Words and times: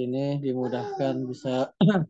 ini 0.00 0.40
dimudahkan 0.40 1.20
bisa 1.28 1.76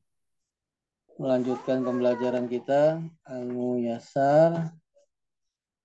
melanjutkan 1.23 1.83
pembelajaran 1.83 2.47
kita 2.47 3.03
ilmu 3.27 3.83
yasar 3.83 4.71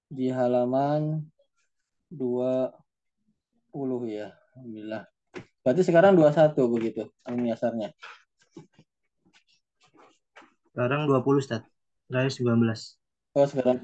di 0.06 0.30
halaman 0.30 1.26
20 2.14 2.70
ya. 4.14 4.30
Alhamdulillah. 4.54 5.10
Berarti 5.66 5.82
sekarang 5.82 6.14
21 6.14 6.54
begitu 6.70 7.10
ilmu 7.26 7.50
yasarnya. 7.50 7.90
Sekarang 10.70 11.10
20 11.10 11.42
Ustaz. 11.42 11.66
Terakhir 12.06 12.30
19. 12.30 13.02
Oh, 13.34 13.48
sekarang. 13.50 13.82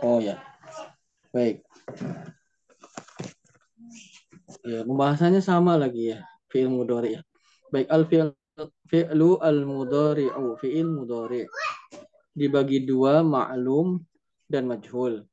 Oh 0.00 0.18
ya. 0.24 0.40
Baik. 1.36 1.60
Ya, 4.64 4.80
pembahasannya 4.88 5.44
sama 5.44 5.76
lagi 5.76 6.16
ya. 6.16 6.24
Fi'il 6.48 6.72
mudhari 6.72 7.20
ya. 7.20 7.22
Baik, 7.72 7.88
al 7.88 8.04
fi'il 8.04 8.28
fi'lu 8.84 9.40
al 9.40 9.64
mudhari'u 9.64 10.60
fi'il 10.60 10.92
mudhari' 10.92 11.48
dibagi 12.36 12.84
dua 12.84 13.24
ma'lum 13.24 13.96
dan 14.44 14.68
majhul. 14.68 15.24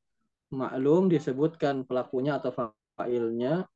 Ma'lum 0.55 1.11
disebutkan 1.11 1.83
pelakunya 1.83 2.39
atau 2.39 2.55
fa'ilnya, 2.95 3.67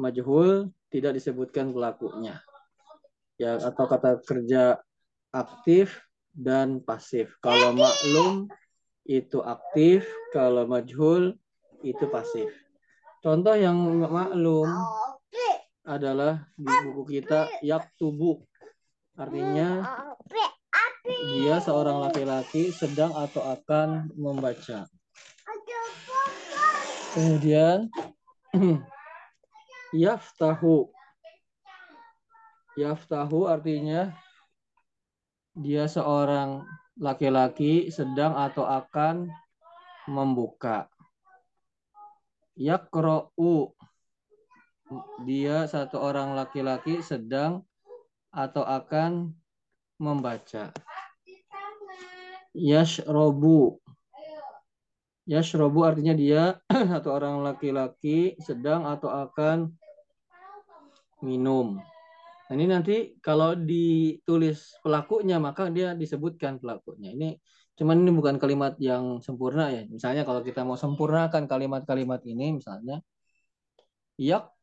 majhul 0.00 0.72
tidak 0.88 1.20
disebutkan 1.20 1.76
pelakunya. 1.76 2.40
Ya 3.36 3.60
atau 3.60 3.84
kata 3.84 4.24
kerja 4.24 4.80
aktif 5.28 6.00
dan 6.32 6.80
pasif. 6.80 7.36
Kalau 7.44 7.76
maklum 7.76 8.48
itu 9.04 9.44
aktif, 9.44 10.08
kalau 10.32 10.64
majhul 10.64 11.36
itu 11.84 12.08
pasif. 12.08 12.48
Contoh 13.20 13.52
yang 13.52 13.76
maklum 14.08 14.72
adalah 15.84 16.48
di 16.56 16.72
buku 16.84 17.20
kita 17.20 17.48
yaktubu 17.60 18.40
Artinya 19.14 19.86
dia 21.06 21.62
seorang 21.62 22.02
laki-laki 22.02 22.74
sedang 22.74 23.14
atau 23.14 23.46
akan 23.46 24.10
membaca. 24.18 24.90
Kemudian 27.14 27.94
yaftahu. 30.02 30.90
Yaftahu 32.74 33.46
artinya 33.46 34.10
dia 35.54 35.86
seorang 35.86 36.66
laki-laki 36.98 37.94
sedang 37.94 38.34
atau 38.34 38.66
akan 38.66 39.30
membuka. 40.10 40.90
Yakro'u. 42.58 43.73
Dia 45.24 45.64
satu 45.70 46.00
orang 46.00 46.34
laki-laki 46.34 47.00
sedang 47.00 47.62
atau 48.34 48.66
akan 48.66 49.30
membaca. 50.02 50.74
Yashrobu. 52.54 53.78
Yashrobu 55.24 55.80
artinya 55.82 56.14
dia 56.14 56.60
atau 56.98 57.10
orang 57.16 57.40
laki-laki 57.40 58.36
sedang 58.42 58.84
atau 58.84 59.08
akan 59.08 59.72
minum. 61.24 61.80
Nah, 62.44 62.52
ini 62.52 62.68
nanti 62.68 63.16
kalau 63.24 63.56
ditulis 63.56 64.76
pelakunya 64.84 65.40
maka 65.40 65.72
dia 65.72 65.96
disebutkan 65.96 66.60
pelakunya. 66.60 67.16
Ini 67.16 67.28
cuman 67.74 68.04
ini 68.04 68.12
bukan 68.12 68.36
kalimat 68.36 68.76
yang 68.76 69.24
sempurna 69.24 69.72
ya. 69.72 69.88
Misalnya 69.88 70.28
kalau 70.28 70.44
kita 70.44 70.60
mau 70.62 70.76
sempurnakan 70.76 71.48
kalimat-kalimat 71.48 72.20
ini 72.28 72.60
misalnya 72.60 73.00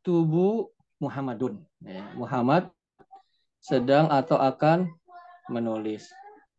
yaktubu 0.02 0.74
Muhammadun. 0.98 1.62
Ya, 1.86 2.02
Muhammad 2.18 2.74
sedang 3.62 4.10
atau 4.10 4.42
akan 4.42 4.90
menulis. 5.46 6.10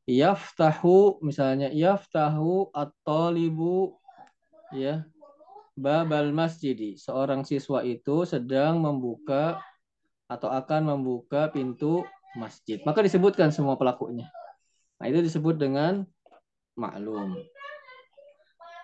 Yaftahu 0.07 1.19
misalnya 1.27 1.67
yaftahu 1.75 2.71
at-talibu 2.71 3.99
ya 4.71 5.03
babal 5.75 6.31
masjidi. 6.31 6.95
Seorang 6.95 7.43
siswa 7.43 7.83
itu 7.83 8.23
sedang 8.23 8.79
membuka 8.79 9.59
atau 10.31 10.47
akan 10.47 10.95
membuka 10.95 11.51
pintu 11.51 12.07
masjid. 12.39 12.79
Maka 12.87 13.03
disebutkan 13.03 13.51
semua 13.51 13.75
pelakunya. 13.75 14.31
Nah, 15.03 15.11
itu 15.11 15.19
disebut 15.19 15.59
dengan 15.59 16.07
maklum. 16.79 17.35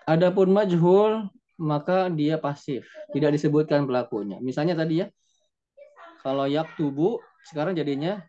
Adapun 0.02 0.50
majhul 0.50 1.30
maka 1.58 2.06
dia 2.06 2.38
pasif, 2.38 2.86
tidak 3.10 3.34
disebutkan 3.34 3.84
pelakunya. 3.84 4.38
Misalnya 4.38 4.78
tadi 4.78 5.02
ya, 5.02 5.06
kalau 6.22 6.46
yaktubu 6.46 7.18
sekarang 7.50 7.74
jadinya 7.74 8.22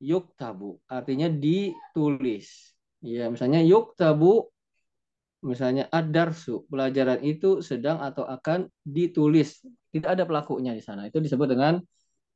yuk 0.00 0.36
tabu. 0.36 0.76
Artinya 0.84 1.32
ditulis. 1.32 2.76
Ya 3.00 3.32
misalnya 3.32 3.64
yuk 3.64 3.96
tabu 3.96 4.52
misalnya 5.44 5.86
adarsu 5.92 6.66
pelajaran 6.66 7.22
itu 7.24 7.64
sedang 7.64 8.00
atau 8.04 8.28
akan 8.28 8.68
ditulis. 8.84 9.64
Tidak 9.92 10.08
ada 10.12 10.28
pelakunya 10.28 10.76
di 10.76 10.84
sana. 10.84 11.08
Itu 11.08 11.24
disebut 11.24 11.48
dengan 11.48 11.80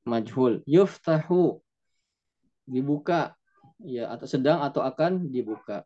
majhul. 0.08 0.64
Yuftahu 0.64 1.60
dibuka. 2.64 3.36
Ya 3.80 4.12
atau 4.12 4.28
sedang 4.28 4.60
atau 4.60 4.84
akan 4.84 5.32
dibuka. 5.32 5.84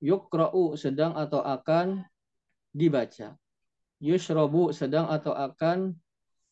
Yukra'u 0.00 0.80
sedang 0.80 1.12
atau 1.12 1.44
akan 1.44 2.04
dibaca 2.72 3.36
yushrobu 4.00 4.72
sedang 4.72 5.06
atau 5.12 5.36
akan 5.36 5.92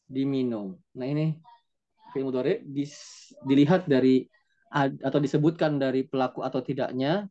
diminum. 0.04 0.76
Nah 0.92 1.08
ini 1.08 1.36
fi'il 2.12 2.24
mudhari 2.24 2.60
dilihat 3.44 3.88
dari 3.88 4.28
atau 4.72 5.18
disebutkan 5.18 5.80
dari 5.80 6.04
pelaku 6.04 6.44
atau 6.44 6.60
tidaknya 6.60 7.24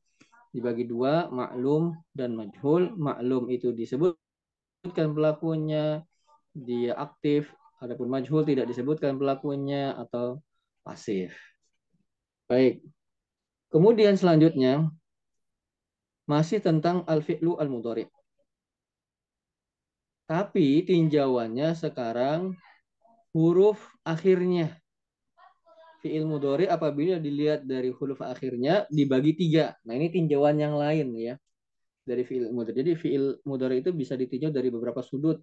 dibagi 0.50 0.90
dua 0.90 1.30
maklum 1.30 1.94
dan 2.18 2.34
majhul. 2.34 2.98
Maklum 2.98 3.54
itu 3.54 3.70
disebutkan 3.70 5.14
pelakunya 5.14 6.02
dia 6.58 6.98
aktif 6.98 7.54
adapun 7.78 8.10
majhul 8.10 8.42
tidak 8.42 8.66
disebutkan 8.66 9.22
pelakunya 9.22 9.94
atau 9.94 10.42
pasif. 10.82 11.38
Baik. 12.50 12.82
Kemudian 13.70 14.18
selanjutnya 14.18 14.90
masih 16.26 16.58
tentang 16.64 17.06
al-fi'lu 17.06 17.60
al-mudhari 17.62 18.10
tapi 20.28 20.84
tinjauannya 20.84 21.72
sekarang 21.74 22.54
huruf 23.32 23.80
akhirnya. 24.04 24.76
Fi'il 26.04 26.30
mudhari 26.30 26.70
apabila 26.70 27.18
dilihat 27.18 27.66
dari 27.66 27.90
huruf 27.90 28.22
akhirnya 28.22 28.86
dibagi 28.94 29.34
tiga. 29.34 29.74
Nah 29.88 29.98
ini 29.98 30.14
tinjauan 30.14 30.62
yang 30.62 30.78
lain 30.78 31.10
ya 31.18 31.34
dari 32.06 32.22
fi'il 32.28 32.54
mudhari. 32.54 32.86
Jadi 32.86 32.92
fi'il 32.94 33.26
mudhari 33.48 33.82
itu 33.82 33.96
bisa 33.96 34.14
ditinjau 34.14 34.54
dari 34.54 34.70
beberapa 34.70 35.02
sudut. 35.02 35.42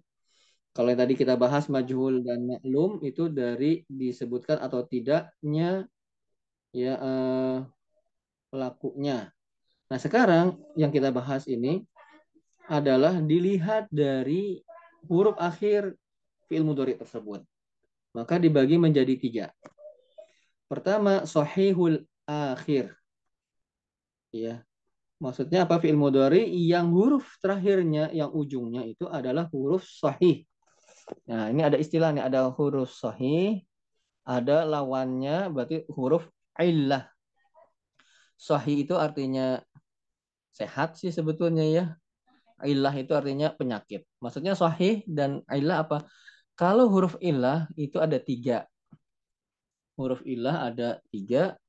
Kalau 0.75 0.91
yang 0.91 0.99
tadi 0.99 1.15
kita 1.15 1.39
bahas 1.39 1.71
majhul 1.71 2.19
dan 2.23 2.45
maklum 2.45 2.99
itu 3.03 3.31
dari 3.31 3.87
disebutkan 3.87 4.59
atau 4.59 4.83
tidaknya 4.83 5.87
ya 6.75 6.93
eh, 6.99 7.57
pelakunya. 8.51 9.31
Nah 9.87 9.99
sekarang 9.99 10.59
yang 10.75 10.91
kita 10.91 11.15
bahas 11.15 11.47
ini 11.47 11.85
adalah 12.65 13.21
dilihat 13.21 13.87
dari 13.93 14.64
huruf 15.09 15.37
akhir 15.37 15.93
fi'il 16.49 16.65
mudhari 16.65 16.97
tersebut 16.97 17.45
maka 18.15 18.39
dibagi 18.39 18.79
menjadi 18.79 19.13
tiga. 19.19 19.45
Pertama, 20.71 21.27
sahihul 21.27 22.07
akhir. 22.23 22.95
Ya. 24.31 24.63
Maksudnya 25.19 25.67
apa 25.67 25.83
fi'il 25.83 25.99
mudhari 25.99 26.47
yang 26.47 26.95
huruf 26.95 27.27
terakhirnya 27.43 28.07
yang 28.15 28.31
ujungnya 28.31 28.87
itu 28.87 29.03
adalah 29.11 29.51
huruf 29.51 29.83
sahih. 29.83 30.47
Nah, 31.27 31.51
ini 31.51 31.61
ada 31.61 31.75
istilah 31.75 32.15
nih, 32.15 32.23
ada 32.23 32.49
huruf 32.55 32.95
sahih, 32.95 33.67
ada 34.23 34.63
lawannya 34.63 35.51
berarti 35.51 35.83
huruf 35.91 36.25
illah. 36.55 37.11
Sahih 38.35 38.87
itu 38.87 38.95
artinya 38.95 39.59
sehat 40.55 40.95
sih 40.99 41.11
sebetulnya 41.11 41.67
ya. 41.67 41.85
Illah 42.63 42.95
itu 42.95 43.11
artinya 43.11 43.51
penyakit. 43.51 44.07
Maksudnya 44.23 44.55
sahih 44.55 45.03
dan 45.03 45.43
illah 45.51 45.83
apa? 45.83 46.07
Kalau 46.55 46.87
huruf 46.87 47.19
ilah 47.19 47.67
itu 47.75 47.99
ada 47.99 48.15
tiga. 48.15 48.63
Huruf 49.99 50.23
ilah 50.23 50.71
ada 50.71 51.03
tiga. 51.11 51.59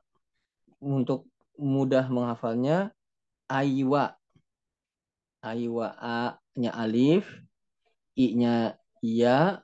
Untuk 0.78 1.26
mudah 1.58 2.06
menghafalnya, 2.06 2.94
aywa. 3.50 4.14
Aywa 5.42 5.94
A-nya 5.98 6.70
alif, 6.74 7.26
I-nya 8.14 8.78
iya, 9.02 9.62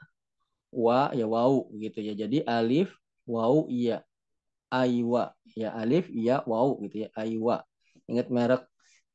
wa 0.74 1.10
ya 1.14 1.26
wau 1.30 1.70
gitu 1.78 2.02
ya. 2.02 2.18
Jadi 2.18 2.42
alif, 2.42 2.90
wau, 3.30 3.70
iya. 3.70 4.02
Aywa 4.72 5.36
ya 5.54 5.70
alif, 5.76 6.10
iya, 6.10 6.42
wau 6.50 6.82
gitu 6.82 7.06
ya. 7.06 7.08
Aywa. 7.14 7.62
Ingat 8.10 8.26
merek 8.32 8.62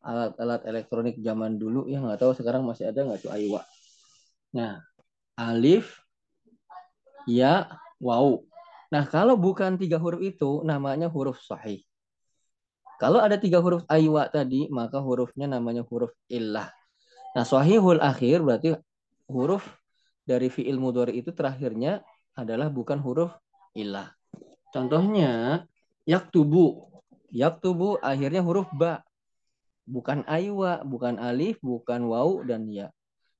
alat-alat 0.01 0.63
elektronik 0.65 1.15
zaman 1.19 1.57
dulu 1.59 1.85
ya 1.89 1.99
nggak 1.99 2.21
tahu 2.21 2.31
sekarang 2.37 2.63
masih 2.63 2.89
ada 2.89 3.03
nggak 3.03 3.27
tuh 3.27 3.31
Aywa. 3.33 3.61
Nah, 4.55 4.79
alif, 5.35 5.99
ya, 7.27 7.67
wau. 7.99 8.47
Nah, 8.87 9.03
kalau 9.03 9.35
bukan 9.35 9.75
tiga 9.75 9.99
huruf 9.99 10.23
itu, 10.23 10.63
namanya 10.63 11.11
huruf 11.11 11.43
sahih. 11.43 11.83
Kalau 12.97 13.21
ada 13.21 13.37
tiga 13.37 13.61
huruf 13.61 13.85
aywa 13.85 14.25
tadi, 14.25 14.65
maka 14.73 14.97
hurufnya 14.97 15.45
namanya 15.45 15.85
huruf 15.85 16.09
illah. 16.33 16.73
Nah, 17.37 17.45
sahihul 17.45 18.01
akhir 18.01 18.41
berarti 18.41 18.73
huruf 19.29 19.61
dari 20.25 20.49
fi'il 20.49 20.81
mudhari 20.81 21.21
itu 21.21 21.29
terakhirnya 21.29 22.01
adalah 22.33 22.73
bukan 22.73 22.97
huruf 22.97 23.37
illah. 23.77 24.09
Contohnya, 24.73 25.61
yaktubu. 26.09 26.89
Yaktubu 27.29 28.01
akhirnya 28.01 28.41
huruf 28.41 28.65
ba. 28.73 29.05
Bukan 29.87 30.27
aywa, 30.27 30.83
bukan 30.83 31.15
alif, 31.15 31.63
bukan 31.63 32.11
waw, 32.11 32.43
dan 32.43 32.67
ya. 32.67 32.91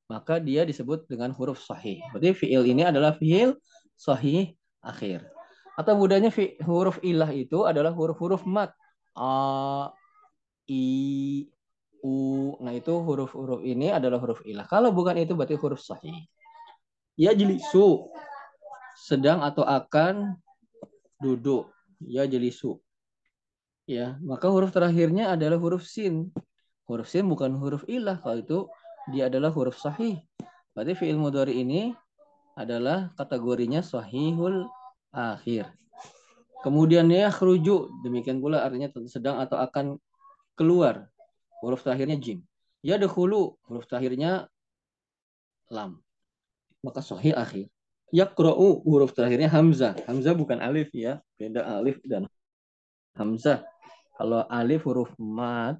Maka 0.08 0.40
dia 0.40 0.64
disebut 0.64 1.04
dengan 1.12 1.36
huruf 1.36 1.60
sahih. 1.60 2.00
Berarti 2.16 2.32
fi'il 2.32 2.64
ini 2.72 2.88
adalah 2.88 3.12
fi'il 3.12 3.60
sahih 4.00 4.56
akhir. 4.80 5.28
Atau 5.76 6.00
mudahnya 6.00 6.32
huruf 6.64 7.04
ilah 7.04 7.30
itu 7.36 7.68
adalah 7.68 7.92
huruf-huruf 7.92 8.48
mat 8.48 8.72
a, 9.12 9.92
i, 10.72 11.44
u. 12.00 12.56
Nah, 12.64 12.72
itu 12.72 12.96
huruf-huruf 12.96 13.68
ini 13.68 13.92
adalah 13.92 14.18
huruf 14.24 14.40
ilah. 14.48 14.64
Kalau 14.72 14.96
bukan 14.96 15.20
itu 15.20 15.36
berarti 15.36 15.60
huruf 15.60 15.84
sahih. 15.84 16.16
Ya 17.20 17.36
jelisu. 17.36 18.08
Sedang 18.96 19.44
atau 19.44 19.68
akan 19.68 20.40
duduk. 21.20 21.68
Ya 22.00 22.24
jelisu. 22.24 22.80
Ya, 23.88 24.20
maka 24.20 24.52
huruf 24.52 24.76
terakhirnya 24.76 25.32
adalah 25.32 25.56
huruf 25.56 25.88
sin. 25.88 26.36
Huruf 26.92 27.08
sin 27.08 27.24
bukan 27.32 27.56
huruf 27.56 27.88
ilah. 27.88 28.20
Kalau 28.20 28.38
itu 28.44 28.58
dia 29.16 29.32
adalah 29.32 29.48
huruf 29.56 29.80
sahih. 29.80 30.20
Berarti 30.76 30.94
fi'il 30.94 31.16
mudhari 31.16 31.64
ini 31.64 31.96
adalah 32.60 33.16
kategorinya 33.16 33.80
sahihul 33.80 34.68
akhir. 35.16 35.72
Kemudian 36.68 37.08
ya 37.08 37.32
kerujuk, 37.32 37.88
demikian 38.04 38.44
pula 38.44 38.68
artinya 38.68 38.92
sedang 39.08 39.40
atau 39.40 39.56
akan 39.56 39.96
keluar. 40.60 41.08
Huruf 41.64 41.88
terakhirnya 41.88 42.20
jim. 42.20 42.44
Ya 42.84 43.00
dahulu, 43.00 43.56
huruf 43.72 43.88
terakhirnya 43.88 44.52
lam. 45.72 46.04
Maka 46.84 47.00
sahih 47.00 47.32
akhir. 47.40 47.72
Ya 48.12 48.28
kro'u, 48.28 48.84
huruf 48.84 49.16
terakhirnya 49.16 49.48
hamzah. 49.48 49.96
Hamzah 50.04 50.36
bukan 50.36 50.60
alif 50.60 50.92
ya, 50.92 51.24
beda 51.40 51.64
alif 51.80 52.04
dan 52.04 52.28
hamzah. 53.16 53.64
Kalau 54.18 54.42
alif 54.50 54.90
huruf 54.90 55.14
mat, 55.22 55.78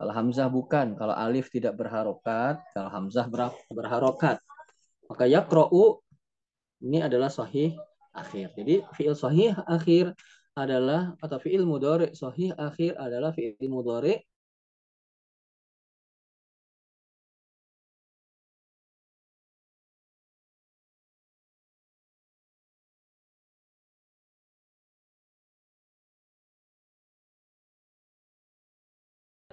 kalau 0.00 0.12
hamzah 0.16 0.48
bukan. 0.48 0.96
Kalau 0.96 1.12
alif 1.12 1.52
tidak 1.52 1.76
berharokat, 1.76 2.56
kalau 2.72 2.88
hamzah 2.88 3.28
berharokat. 3.68 4.40
Maka 5.06 5.28
ya 5.28 5.44
kro'u 5.44 6.00
ini 6.80 7.04
adalah 7.04 7.28
sahih 7.28 7.76
akhir. 8.16 8.56
Jadi 8.56 8.80
fiil 8.96 9.12
sahih 9.12 9.52
akhir 9.68 10.16
adalah 10.56 11.14
atau 11.20 11.38
fiil 11.38 11.68
mudhari 11.68 12.10
sahih 12.16 12.56
akhir 12.56 12.96
adalah 12.98 13.30
fiil 13.30 13.54
mudhari 13.68 14.24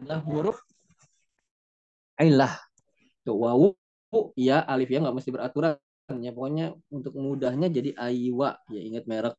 adalah 0.08 0.24
huruf 0.24 0.58
ilah. 2.24 2.56
Tuh 3.28 3.36
wawu 3.36 3.76
ya 4.40 4.64
alif 4.64 4.88
ya 4.88 5.04
nggak 5.04 5.20
mesti 5.20 5.36
beraturan. 5.36 5.76
Ya 6.24 6.32
pokoknya 6.32 6.72
untuk 6.88 7.20
mudahnya 7.20 7.68
jadi 7.68 7.92
Aiwa. 8.00 8.56
Ya 8.72 8.80
ingat 8.80 9.04
merek 9.04 9.36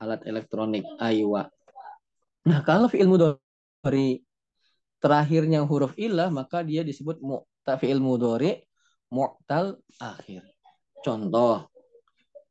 alat 0.00 0.24
elektronik 0.24 0.88
Aiwa. 0.96 1.52
Nah 2.48 2.64
kalau 2.64 2.88
fi'il 2.88 3.04
mudhari 3.04 4.24
terakhirnya 5.04 5.60
huruf 5.68 5.92
ilah 6.00 6.32
maka 6.32 6.64
dia 6.64 6.80
disebut 6.80 7.20
mu'ta 7.20 7.76
fi'il 7.76 8.00
mudhari 8.00 8.64
mu'tal 9.12 9.76
akhir. 10.00 10.48
Contoh 11.04 11.68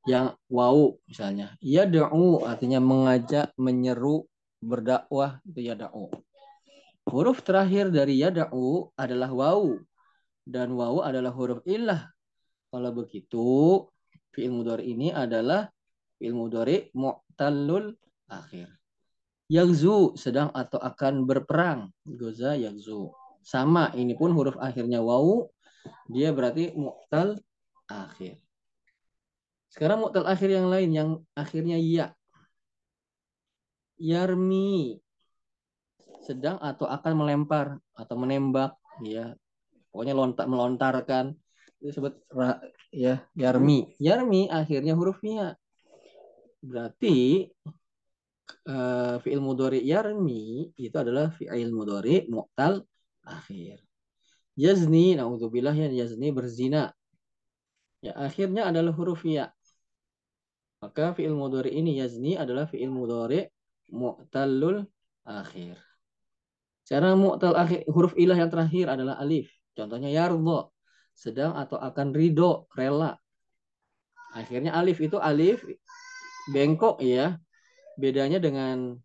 yang 0.06 0.38
wau 0.54 1.02
misalnya. 1.10 1.58
Ya 1.66 1.90
da'u 1.90 2.46
artinya 2.46 2.78
mengajak 2.78 3.50
menyeru 3.58 4.30
berdakwah 4.62 5.42
itu 5.50 5.66
ya 5.66 5.74
da'u 5.74 6.29
huruf 7.10 7.42
terakhir 7.42 7.90
dari 7.90 8.22
ya 8.22 8.30
da'u 8.30 8.94
adalah 8.94 9.30
wau 9.34 9.82
dan 10.46 10.74
wau 10.74 11.02
adalah 11.04 11.34
huruf 11.34 11.62
ilah 11.66 12.10
kalau 12.70 12.94
begitu, 12.94 13.46
fi'il 14.30 14.54
mudhari 14.54 14.94
ini 14.94 15.10
adalah 15.10 15.66
fi'il 16.22 16.38
mudhari 16.38 16.94
mu'tallul 16.94 17.98
akhir. 18.30 18.70
Yagzu 19.50 20.14
sedang 20.14 20.54
atau 20.54 20.78
akan 20.78 21.26
berperang. 21.26 21.90
Goza 22.06 22.54
yagzu. 22.54 23.10
Sama, 23.42 23.90
ini 23.98 24.14
pun 24.14 24.30
huruf 24.38 24.54
akhirnya 24.62 25.02
wawu. 25.02 25.50
Dia 26.06 26.30
berarti 26.30 26.78
mu'tal 26.78 27.42
akhir. 27.90 28.38
Sekarang 29.74 30.06
mu'tal 30.06 30.30
akhir 30.30 30.54
yang 30.54 30.70
lain 30.70 30.90
yang 30.94 31.10
akhirnya 31.34 31.82
ya. 31.82 32.14
Yarmi 33.98 35.02
sedang 36.24 36.60
atau 36.60 36.86
akan 36.86 37.14
melempar 37.16 37.80
atau 37.96 38.16
menembak 38.20 38.76
ya. 39.04 39.36
Pokoknya 39.90 40.14
lontar 40.14 40.46
melontarkan. 40.46 41.34
Disebut 41.80 42.12
ya 42.92 43.24
yarmi. 43.34 43.96
Yarmi 43.98 44.52
akhirnya 44.52 44.94
huruf 45.00 45.24
ya 45.24 45.56
berarti 46.60 47.48
uh, 48.68 49.16
fi'il 49.24 49.40
mudhari 49.40 49.80
yarmi 49.80 50.76
itu 50.76 50.96
adalah 51.00 51.32
fi'il 51.32 51.72
mudhari 51.72 52.28
mu'tal 52.28 52.84
akhir. 53.24 53.80
Yazni 54.60 55.16
naudzubillah 55.16 55.72
ya 55.72 55.88
yazni 55.88 56.36
berzina. 56.36 56.92
Ya 58.04 58.12
akhirnya 58.20 58.68
adalah 58.68 58.92
huruf 58.92 59.24
ya. 59.24 59.56
Maka 60.84 61.16
fi'il 61.16 61.36
mudhari 61.36 61.80
ini 61.80 62.00
yazni 62.00 62.36
adalah 62.36 62.68
fi'il 62.68 62.92
mudhari 62.92 63.48
mu'talul 63.88 64.84
akhir 65.24 65.89
cara 66.90 67.14
mu'tal 67.14 67.54
akhir 67.54 67.86
huruf 67.86 68.18
ilah 68.18 68.34
yang 68.34 68.50
terakhir 68.50 68.90
adalah 68.90 69.22
alif 69.22 69.54
contohnya 69.78 70.10
yardha 70.10 70.74
sedang 71.20 71.52
atau 71.60 71.76
akan 71.76 72.16
ridho, 72.16 72.72
rela. 72.72 73.20
Akhirnya 74.32 74.72
alif 74.72 75.04
itu 75.04 75.20
alif 75.20 75.68
bengkok 76.56 77.04
ya. 77.04 77.36
Bedanya 78.00 78.40
dengan 78.40 78.96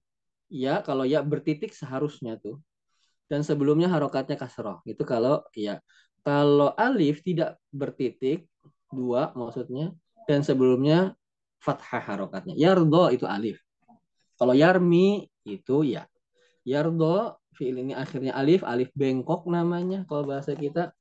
ya 0.47 0.79
kalau 0.87 1.03
ya 1.03 1.27
bertitik 1.27 1.75
seharusnya 1.75 2.39
tuh. 2.39 2.63
Dan 3.27 3.43
sebelumnya 3.43 3.91
harokatnya 3.91 4.39
kasroh. 4.39 4.79
Itu 4.87 5.03
kalau 5.03 5.43
ya. 5.59 5.83
Kalau 6.23 6.71
alif 6.79 7.27
tidak 7.27 7.59
bertitik 7.75 8.47
dua 8.95 9.35
maksudnya 9.35 9.91
dan 10.31 10.47
sebelumnya 10.47 11.19
fathah 11.59 12.01
harokatnya. 12.15 12.55
Yardo 12.55 13.11
itu 13.11 13.27
alif. 13.27 13.59
Kalau 14.39 14.55
yarmi 14.55 15.27
itu 15.43 15.83
ya. 15.83 16.07
Yardo 16.63 17.43
fiil 17.55 17.81
ini 17.81 17.95
akhirnya 17.95 18.35
alif, 18.35 18.67
alif 18.67 18.91
bengkok 18.93 19.47
namanya 19.49 20.03
kalau 20.11 20.27
bahasa 20.27 20.53
kita 20.53 20.93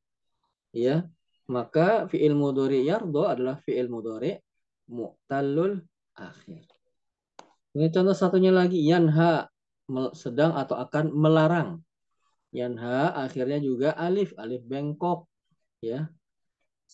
ya 0.73 1.05
maka 1.49 2.07
fiil 2.07 2.33
mudhari 2.33 2.87
yardo 2.87 3.27
adalah 3.27 3.59
fiil 3.61 3.91
mudhari 3.91 4.39
mu'tallul 4.87 5.83
akhir. 6.15 6.63
Ini 7.73 7.89
contoh 7.89 8.15
satunya 8.15 8.53
lagi 8.53 8.79
yanha 8.79 9.49
sedang 10.13 10.55
atau 10.55 10.77
akan 10.77 11.11
melarang. 11.11 11.81
Yanha 12.53 13.17
akhirnya 13.17 13.57
juga 13.57 13.97
alif, 13.97 14.31
alif 14.37 14.61
bengkok 14.63 15.25
ya. 15.81 16.07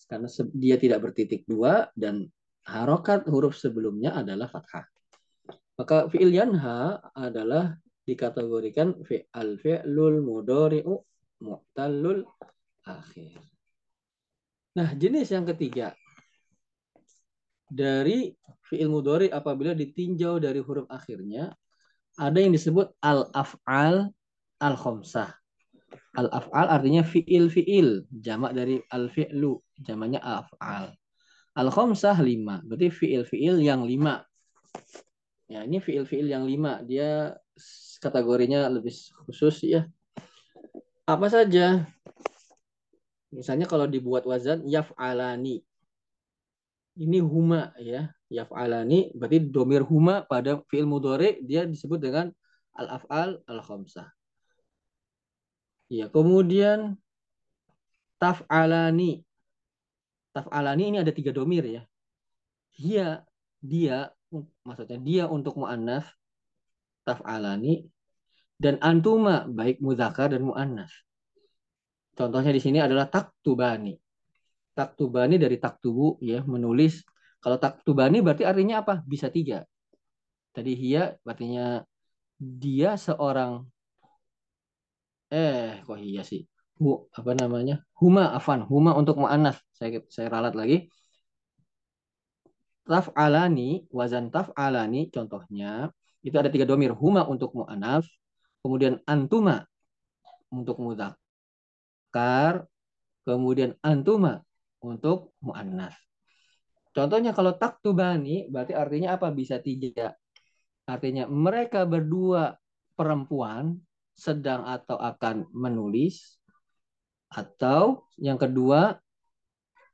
Karena 0.08 0.26
dia 0.56 0.76
tidak 0.80 1.04
bertitik 1.04 1.44
dua 1.44 1.92
dan 1.92 2.26
harokat 2.64 3.28
huruf 3.28 3.60
sebelumnya 3.60 4.16
adalah 4.16 4.48
fathah. 4.48 4.88
Maka 5.76 6.08
fiil 6.08 6.32
yanha 6.32 6.98
adalah 7.12 7.76
dikategorikan 8.04 9.00
fi'al 9.04 9.60
fi'lul 9.60 10.24
mudhari'u 10.24 10.94
mu'tallul 11.44 12.24
akhir. 12.84 13.38
Nah, 14.76 14.94
jenis 14.94 15.34
yang 15.34 15.44
ketiga 15.44 15.92
dari 17.70 18.34
fi'il 18.66 18.90
mudhari 18.90 19.30
apabila 19.30 19.74
ditinjau 19.74 20.42
dari 20.42 20.58
huruf 20.58 20.86
akhirnya 20.90 21.54
ada 22.18 22.38
yang 22.38 22.54
disebut 22.54 22.90
al-af'al 23.02 24.10
al-khamsah. 24.58 25.30
Al-af'al 26.18 26.66
artinya 26.66 27.06
fi'il 27.06 27.50
fi'il, 27.50 28.06
jamak 28.10 28.54
dari 28.54 28.82
al-fi'lu, 28.90 29.58
jamaknya 29.78 30.18
af'al. 30.22 30.94
Al-khamsah 31.54 32.18
lima, 32.22 32.62
berarti 32.66 32.90
fi'il 32.90 33.26
fi'il 33.26 33.62
yang 33.62 33.82
lima. 33.86 34.22
Ya, 35.50 35.66
ini 35.66 35.82
fi'il 35.82 36.06
fi'il 36.06 36.30
yang 36.30 36.46
lima, 36.46 36.82
dia 36.86 37.34
kategorinya 38.00 38.66
lebih 38.72 38.92
khusus 39.26 39.62
ya. 39.64 39.86
Apa 41.04 41.26
saja? 41.28 41.84
Misalnya 43.30 43.66
kalau 43.70 43.86
dibuat 43.86 44.26
wazan 44.26 44.66
yaf'alani. 44.66 45.62
ini 47.00 47.18
huma 47.22 47.72
ya. 47.80 48.10
Yaf'alani 48.30 49.10
berarti 49.18 49.42
domir 49.50 49.82
huma 49.82 50.22
pada 50.22 50.62
fi'il 50.70 50.86
mudhari 50.86 51.42
dia 51.42 51.66
disebut 51.66 51.98
dengan 51.98 52.30
al-af'al 52.78 53.42
al-khamsah. 53.42 54.06
Ya, 55.90 56.06
kemudian 56.06 56.94
taf'alani. 58.22 59.26
Taf'alani 60.30 60.94
ini 60.94 60.98
ada 61.02 61.10
tiga 61.10 61.34
domir 61.34 61.66
ya. 61.66 61.82
Dia, 62.78 63.26
dia, 63.58 64.14
maksudnya 64.62 65.02
dia 65.02 65.24
untuk 65.26 65.58
mu'annas, 65.58 66.06
taf'alani, 67.10 67.82
dan 68.60 68.78
antuma, 68.78 69.50
baik 69.50 69.82
mudhakar 69.82 70.30
dan 70.30 70.46
mu'annas. 70.46 70.92
Contohnya 72.14 72.52
di 72.54 72.62
sini 72.62 72.78
adalah 72.78 73.10
taktubani. 73.10 73.98
Taktubani 74.76 75.34
dari 75.40 75.56
taktubu, 75.58 76.20
ya, 76.22 76.46
menulis. 76.46 77.02
Kalau 77.42 77.56
taktubani 77.58 78.22
berarti 78.22 78.44
artinya 78.46 78.84
apa? 78.84 79.02
Bisa 79.02 79.32
tiga. 79.32 79.64
Tadi 80.54 80.72
hia 80.76 81.16
artinya 81.24 81.82
dia 82.40 82.96
seorang 82.96 83.64
eh 85.30 85.78
kok 85.86 85.98
iya 86.00 86.22
sih 86.26 86.42
hu, 86.80 87.06
apa 87.18 87.32
namanya 87.36 87.74
huma 88.00 88.34
afan 88.34 88.60
huma 88.66 88.96
untuk 88.98 89.20
muannas 89.22 89.56
saya 89.78 90.02
saya 90.10 90.26
ralat 90.34 90.54
lagi 90.58 90.76
taf 92.88 93.06
alani 93.14 93.86
wazan 93.94 94.32
taf 94.34 94.50
alani 94.58 95.12
contohnya 95.14 95.92
itu 96.20 96.36
ada 96.36 96.52
tiga 96.52 96.68
domir. 96.68 96.92
Huma 96.92 97.24
untuk 97.28 97.52
muannas 97.56 98.04
kemudian 98.60 99.00
antuma 99.08 99.64
untuk 100.52 100.76
mudakar 100.82 102.68
kemudian 103.24 103.72
antuma 103.80 104.44
untuk 104.84 105.32
muannas 105.40 105.96
contohnya 106.92 107.32
kalau 107.32 107.56
taktubani 107.56 108.50
berarti 108.50 108.74
artinya 108.76 109.16
apa? 109.16 109.30
Bisa 109.32 109.62
tiga. 109.62 110.12
Artinya 110.84 111.30
mereka 111.30 111.86
berdua 111.86 112.58
perempuan 112.98 113.78
sedang 114.12 114.66
atau 114.68 114.98
akan 115.00 115.48
menulis 115.54 116.36
atau 117.30 118.04
yang 118.18 118.36
kedua 118.36 118.98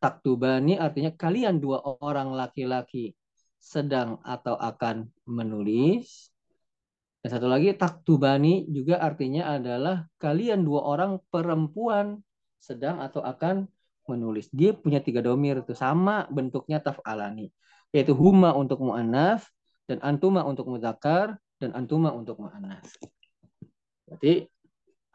taktubani 0.00 0.80
artinya 0.80 1.12
kalian 1.12 1.61
dua 1.61 1.85
orang 2.00 2.33
laki-laki 2.33 3.12
sedang 3.59 4.21
atau 4.23 4.55
akan 4.57 5.11
menulis. 5.27 6.31
Dan 7.21 7.37
satu 7.37 7.51
lagi 7.51 7.75
taktubani 7.75 8.71
juga 8.71 9.03
artinya 9.03 9.59
adalah 9.59 10.07
kalian 10.23 10.63
dua 10.63 10.87
orang 10.87 11.19
perempuan 11.33 12.23
sedang 12.63 13.03
atau 13.03 13.23
akan 13.25 13.67
menulis. 14.07 14.47
Dia 14.55 14.73
punya 14.77 15.03
tiga 15.03 15.19
domir 15.19 15.61
itu 15.61 15.75
sama 15.75 16.31
bentuknya 16.31 16.79
taf'alani. 16.79 17.51
Yaitu 17.91 18.15
huma 18.15 18.55
untuk 18.55 18.79
mu'annas, 18.79 19.43
dan 19.87 20.03
antuma 20.03 20.43
untuk 20.43 20.67
mudzakkar 20.67 21.39
dan 21.63 21.71
antuma 21.73 22.11
untuk 22.13 22.43
muannas. 22.43 22.85
Berarti 24.07 24.47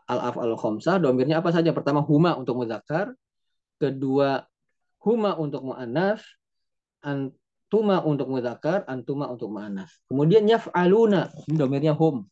al-af 0.08 0.36
al-khamsah 0.40 1.00
domirnya 1.00 1.44
apa 1.44 1.52
saja? 1.52 1.76
Pertama 1.76 2.02
huma 2.04 2.40
untuk 2.40 2.60
mudzakkar, 2.60 3.14
kedua 3.78 4.48
huma 5.04 5.36
untuk 5.36 5.62
muannas, 5.64 6.24
antuma 7.72 8.04
untuk 8.04 8.28
mudzakkar, 8.28 8.84
antuma 8.84 9.32
untuk 9.32 9.48
muannas. 9.48 9.96
Kemudian 10.12 10.44
yaf'aluna, 10.44 11.32
domirnya 11.48 11.96
hum. 11.96 12.28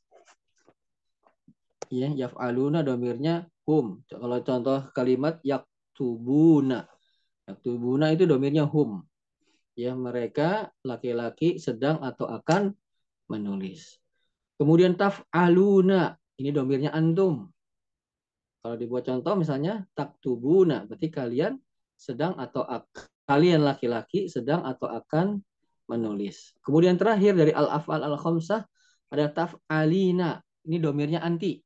Ya, 1.87 2.11
yaf'aluna 2.11 2.83
domirnya 2.83 3.47
hum. 3.63 4.03
Kalau 4.11 4.43
contoh 4.43 4.91
kalimat 4.91 5.39
yaktubuna. 5.47 6.91
Yaktubuna 7.47 8.11
itu 8.11 8.27
domirnya 8.27 8.67
hum 8.67 9.07
ya 9.79 9.95
mereka 9.95 10.75
laki-laki 10.83 11.55
sedang 11.55 12.03
atau 12.03 12.27
akan 12.27 12.75
menulis. 13.31 13.95
Kemudian 14.59 14.99
taf'aluna, 14.99 16.19
ini 16.35 16.51
domirnya 16.51 16.91
antum. 16.91 17.47
Kalau 18.59 18.75
dibuat 18.75 19.07
contoh 19.07 19.39
misalnya 19.39 19.87
taktubuna, 19.95 20.83
berarti 20.83 21.07
kalian 21.07 21.55
sedang 21.95 22.35
atau 22.35 22.67
kalian 23.29 23.61
laki-laki 23.61 24.25
sedang 24.25 24.65
atau 24.65 24.89
akan 24.89 25.37
menulis. 25.85 26.57
Kemudian 26.65 26.97
terakhir 26.97 27.37
dari 27.37 27.53
al-af'al 27.53 28.01
al-khamsah 28.01 28.65
ada 29.13 29.25
taf'alina. 29.29 30.41
Ini 30.65 30.81
domirnya 30.81 31.21
anti. 31.21 31.61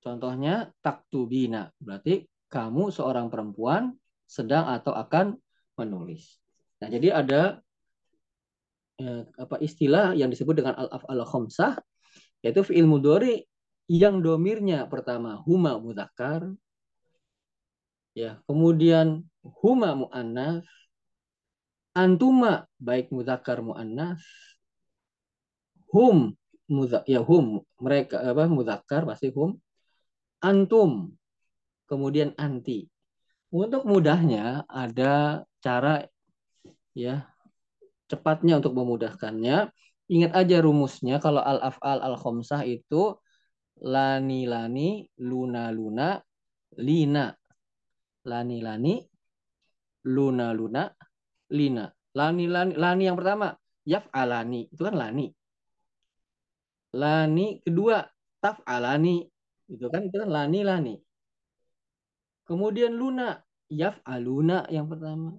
Contohnya 0.00 0.72
taktubina, 0.80 1.68
berarti 1.76 2.24
kamu 2.48 2.88
seorang 2.88 3.28
perempuan 3.28 3.92
sedang 4.24 4.68
atau 4.68 4.96
akan 4.96 5.36
menulis. 5.76 6.40
Nah, 6.80 6.88
jadi 6.88 7.24
ada 7.24 7.42
eh, 9.00 9.22
apa 9.36 9.56
istilah 9.60 10.16
yang 10.16 10.32
disebut 10.32 10.56
dengan 10.56 10.76
al-af'al 10.76 11.24
khamsah 11.24 11.80
yaitu 12.44 12.60
fi'il 12.64 12.84
mudhari 12.84 13.44
yang 13.88 14.20
domirnya 14.20 14.88
pertama 14.88 15.40
huma 15.44 15.80
mudzakkar 15.80 16.52
ya, 18.14 18.40
kemudian 18.46 19.26
huma 19.42 19.98
muannas 19.98 20.64
antuma 21.94 22.66
baik 22.80 23.10
mudzakkar 23.14 23.62
muannas 23.62 24.22
hum 25.92 26.34
mudza 26.66 27.06
ya 27.06 27.22
hum 27.22 27.62
mereka 27.78 28.18
apa 28.24 28.50
mudzakkar 28.50 29.06
pasti 29.06 29.30
hum 29.30 29.60
antum 30.42 31.14
kemudian 31.86 32.32
anti. 32.40 32.88
Untuk 33.54 33.86
mudahnya 33.86 34.66
ada 34.66 35.46
cara 35.62 36.02
ya 36.90 37.30
cepatnya 38.10 38.58
untuk 38.58 38.74
memudahkannya. 38.74 39.70
Ingat 40.04 40.32
aja 40.36 40.56
rumusnya 40.60 41.16
kalau 41.22 41.40
al 41.40 41.62
afal 41.62 42.02
al 42.02 42.18
khomsah 42.18 42.66
itu 42.66 43.16
lani 43.80 44.44
lani 44.44 45.08
luna 45.22 45.72
luna 45.72 46.20
lina 46.76 47.32
lani 48.24 48.58
lani 48.64 48.94
luna 50.08 50.52
luna 50.52 50.82
lina. 51.52 51.84
Lani 52.14 52.44
lani 52.48 52.72
lani 52.74 53.02
yang 53.04 53.16
pertama. 53.18 53.52
Yaf 53.84 54.08
alani 54.12 54.68
itu 54.68 54.82
kan 54.84 54.96
lani. 54.96 55.28
Lani 56.94 57.60
kedua 57.60 58.04
taf 58.40 58.60
alani 58.64 59.24
itu 59.68 59.86
kan 59.88 60.04
itu 60.04 60.16
kan 60.20 60.28
lani 60.28 60.60
lani 60.60 60.94
kemudian 62.44 62.92
luna 62.92 63.40
yaf 63.72 63.98
aluna 64.04 64.68
yang 64.68 64.86
pertama. 64.86 65.34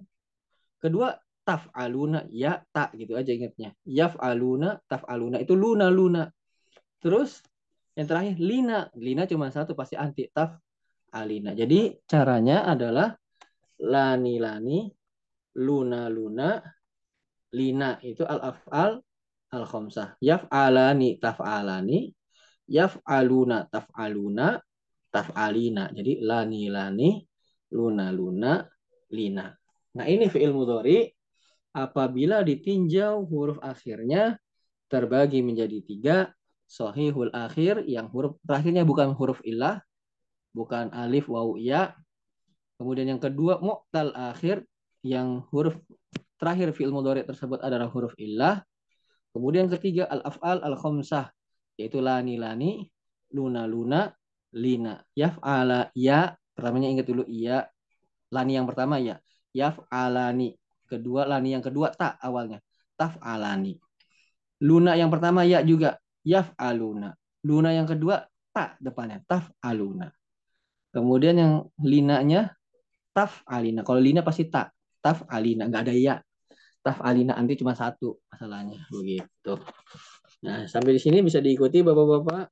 Kedua 0.76 1.14
taf'aluna 1.46 2.26
ya 2.28 2.60
tak 2.74 2.98
gitu 2.98 3.14
aja 3.14 3.30
ingatnya. 3.32 3.72
Yaf'aluna 3.86 4.82
taf'aluna 4.90 5.40
itu 5.40 5.54
luna 5.54 5.88
luna 5.88 6.26
terus 7.00 7.40
yang 7.96 8.06
terakhir 8.10 8.36
lina. 8.36 8.90
Lina 8.98 9.24
cuma 9.24 9.48
satu 9.48 9.72
pasti 9.72 9.96
anti. 9.96 10.28
Taf 10.28 10.58
alina. 11.22 11.56
Jadi 11.56 12.04
caranya 12.04 12.68
adalah 12.68 13.16
lani 13.80 14.36
lani 14.36 14.78
luna 15.56 16.08
luna 16.12 16.60
lina 17.56 17.96
itu 18.04 18.24
al 18.24 18.52
afal 18.52 19.00
al 19.52 19.64
khomsah 19.64 20.20
yaf'alani 20.20 21.16
taf'alani. 21.16 22.12
Yaf'aluna 22.66 23.70
taf'aluna 23.70 24.58
taf'alina. 25.14 25.94
Jadi 25.94 26.20
lani 26.20 26.68
lani 26.68 27.10
luna 27.72 28.10
luna 28.10 28.52
lina. 29.14 29.46
Nah 29.96 30.04
ini 30.04 30.28
fi'il 30.28 30.52
mudhari. 30.52 31.08
Apabila 31.76 32.40
ditinjau 32.40 33.28
huruf 33.28 33.60
akhirnya 33.60 34.40
terbagi 34.88 35.44
menjadi 35.44 35.78
tiga 35.84 36.16
sohihul 36.66 37.30
akhir 37.30 37.86
yang 37.86 38.10
huruf 38.10 38.40
terakhirnya 38.42 38.82
bukan 38.82 39.14
huruf 39.14 39.38
ilah 39.46 39.84
bukan 40.56 40.88
alif 40.96 41.28
waw 41.28 41.60
ya. 41.60 41.92
Kemudian 42.80 43.12
yang 43.12 43.20
kedua 43.20 43.60
mu'tal 43.60 44.16
akhir 44.16 44.64
yang 45.04 45.44
huruf 45.52 45.76
terakhir 46.40 46.72
fi'il 46.72 46.92
mudhari 46.92 47.24
tersebut 47.28 47.60
adalah 47.60 47.88
huruf 47.92 48.12
ilah 48.16 48.60
kemudian 49.32 49.68
ketiga 49.68 50.08
al 50.08 50.24
af'al 50.24 50.60
al 50.64 50.76
khamsah 50.76 51.28
yaitu 51.76 52.00
lani 52.00 52.40
lani 52.40 52.88
luna 53.36 53.68
luna 53.68 54.08
lina 54.56 55.04
yaf'ala 55.12 55.92
ya. 55.92 56.32
Pertamanya 56.56 56.88
ingat 56.88 57.04
dulu 57.04 57.28
iya 57.28 57.68
lani 58.32 58.56
yang 58.56 58.64
pertama 58.64 58.96
ya. 58.96 59.20
Yaf'alani. 59.52 60.56
Kedua 60.88 61.28
lani 61.28 61.52
yang 61.52 61.60
kedua 61.60 61.92
tak 61.92 62.16
awalnya. 62.24 62.64
Taf 62.96 63.20
alani 63.20 63.76
luna 64.64 64.96
yang 64.96 65.12
pertama 65.12 65.44
ya 65.44 65.60
juga. 65.60 66.00
Yaf 66.26 66.56
aluna 66.58 67.12
luna 67.46 67.70
yang 67.70 67.86
kedua 67.86 68.24
tak 68.50 68.80
depannya. 68.82 69.22
Taf 69.28 69.52
aluna 69.62 70.08
kemudian 70.96 71.36
yang 71.36 71.52
linanya 71.84 72.56
taf 73.12 73.44
alina. 73.44 73.84
Kalau 73.84 74.00
lina 74.00 74.24
pasti 74.24 74.48
tak 74.48 74.72
taf 75.04 75.28
alina. 75.28 75.68
Nggak 75.68 75.82
ada 75.88 75.94
ya. 75.94 76.16
Taf 76.80 77.00
alina 77.04 77.36
nanti 77.36 77.56
cuma 77.60 77.76
satu 77.76 78.20
masalahnya. 78.32 78.80
Begitu. 78.88 79.54
Nah 80.44 80.64
sampai 80.64 80.96
di 80.96 81.00
sini 81.00 81.20
bisa 81.20 81.40
diikuti 81.40 81.84
bapak-bapak. 81.84 82.48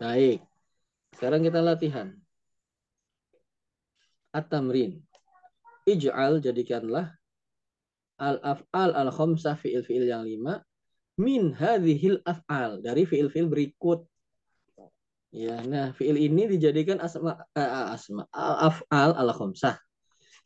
Baik. 0.00 0.38
Sekarang 1.16 1.40
kita 1.42 1.60
latihan. 1.62 2.08
At-tamrin. 4.34 4.98
Ij'al 5.84 6.40
jadikanlah 6.40 7.12
al-af'al 8.18 8.94
al-khamsah 8.94 9.58
fi'il-fi'il 9.58 10.08
yang 10.08 10.24
lima 10.24 10.64
min 11.18 11.54
hadhil 11.54 12.18
af'al 12.26 12.82
dari 12.82 13.06
fi'il-fi'il 13.06 13.46
berikut. 13.46 14.02
Ya, 15.34 15.58
nah 15.66 15.90
fi'il 15.94 16.18
ini 16.18 16.46
dijadikan 16.46 17.02
asma 17.02 17.42
uh, 17.58 17.94
asma 17.94 18.26
af'al 18.34 19.18
al-khamsah. 19.18 19.78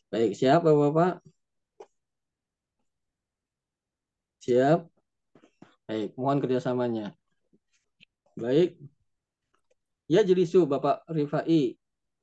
Baik, 0.09 0.33
siap 0.33 0.65
Bapak? 0.65 1.21
Siap? 4.41 4.89
Baik, 5.85 6.17
mohon 6.17 6.41
kerjasamanya. 6.41 7.13
Baik. 8.37 8.81
Ya 10.09 10.25
jelisu 10.25 10.65
Bapak 10.65 11.05
Rifai. 11.13 11.77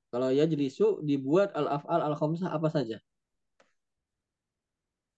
Kalau 0.09 0.33
ya 0.33 0.49
jelisu 0.49 1.05
dibuat 1.05 1.53
al-af'al 1.53 2.01
al-khamsah 2.01 2.49
apa 2.49 2.71
saja? 2.73 2.97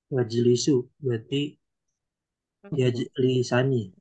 Wajlisu 0.07 0.87
berarti 1.03 1.59
ya 2.73 2.87
lisani. 3.19 3.93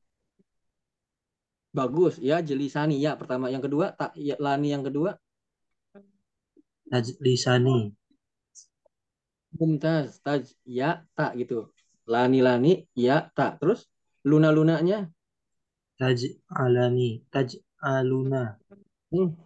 Bagus, 1.76 2.16
ya 2.16 2.40
jelisani 2.40 2.96
ya 3.04 3.20
pertama. 3.20 3.52
Yang 3.52 3.68
kedua 3.68 3.92
tak 3.92 4.16
ya 4.16 4.32
lani 4.40 4.72
yang 4.72 4.80
kedua. 4.80 5.20
Lisani. 7.20 7.92
Mumtaz, 9.52 10.16
taj 10.24 10.56
ya 10.64 11.04
tak 11.12 11.36
gitu. 11.36 11.68
Lani 12.08 12.40
lani 12.40 12.88
ya 12.96 13.28
tak. 13.36 13.60
Terus 13.60 13.84
luna 14.24 14.48
lunanya? 14.48 15.12
Taj 16.00 16.40
alani, 16.48 17.20
taj 17.28 17.60
aluna. 17.76 18.56
Hmm. 19.12 19.36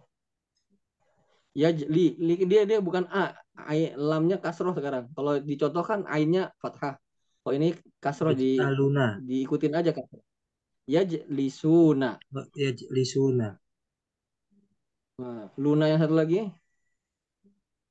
Ya 1.51 1.67
li, 1.75 2.15
li 2.15 2.35
dia 2.47 2.63
dia 2.63 2.79
bukan 2.79 3.11
a, 3.11 3.35
ai, 3.67 3.91
lamnya 3.99 4.39
kasroh 4.39 4.71
sekarang. 4.71 5.11
Kalau 5.11 5.35
dicontohkan 5.43 6.07
ainnya 6.07 6.55
fathah. 6.63 6.95
Kalau 7.41 7.55
ini 7.57 7.73
kasroh 7.97 8.37
di 8.37 8.61
aluna. 8.61 9.17
diikutin 9.17 9.73
aja 9.73 9.91
kan. 9.97 10.05
Ya 10.85 11.01
lisuna. 11.29 12.21
Ya 12.53 12.69
lisuna. 12.93 13.57
Nah, 15.17 15.49
luna 15.57 15.89
yang 15.89 16.01
satu 16.01 16.13
lagi. 16.13 16.53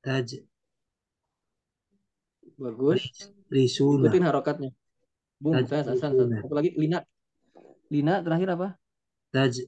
Taj. 0.07 0.47
Bagus. 2.55 3.03
Lisuna. 3.51 4.07
Ikutin 4.07 4.27
harokatnya. 4.27 4.71
Bum, 5.43 5.59
saya 5.67 5.83
Hasan. 5.83 6.15
Satu 6.31 6.55
lagi 6.55 6.71
Lina. 6.79 7.03
Lina 7.91 8.23
terakhir 8.23 8.55
apa? 8.55 8.69
Taj. 9.35 9.67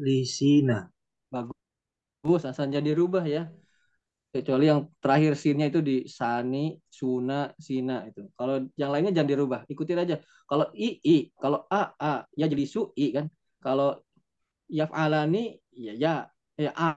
Lisina. 0.00 0.88
Bagus, 1.28 2.48
Hasan 2.48 2.72
jadi 2.72 2.96
rubah 2.96 3.28
ya 3.28 3.52
kecuali 4.32 4.64
yang 4.72 4.88
terakhir 4.96 5.36
sinnya 5.36 5.68
itu 5.68 5.84
di 5.84 6.08
sani, 6.08 6.72
suna, 6.88 7.52
sina 7.60 8.08
itu. 8.08 8.24
Kalau 8.32 8.64
yang 8.80 8.88
lainnya 8.88 9.12
jangan 9.12 9.28
dirubah, 9.28 9.60
ikutin 9.68 10.00
aja. 10.00 10.16
Kalau 10.48 10.72
i 10.72 10.96
i, 11.04 11.28
kalau 11.36 11.68
a 11.68 11.92
a, 12.00 12.24
ya 12.32 12.48
jadi 12.48 12.64
su 12.64 12.88
i 12.96 13.12
kan. 13.12 13.28
Kalau 13.60 14.00
yaf'alani 14.72 15.60
ya 15.76 15.92
ya 15.94 16.14
ya 16.56 16.72
a, 16.72 16.96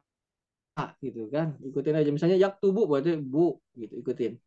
a 0.80 0.86
gitu 1.04 1.28
kan. 1.28 1.60
Ikutin 1.60 2.00
aja. 2.00 2.10
Misalnya 2.10 2.40
yak 2.40 2.64
tubuh 2.64 2.88
berarti 2.88 3.20
bu 3.20 3.60
gitu 3.76 4.00
ikutin. 4.00 4.40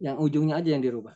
Yang 0.00 0.16
ujungnya 0.24 0.64
aja 0.64 0.72
yang 0.72 0.80
dirubah. 0.80 1.12